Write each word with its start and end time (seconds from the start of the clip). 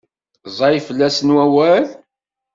Ẓẓay 0.51 0.77
fell-asen 0.87 1.29
wawal? 1.35 1.85